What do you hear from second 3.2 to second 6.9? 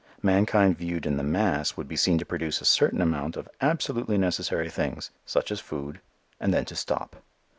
of absolutely necessary things, such as food, and then to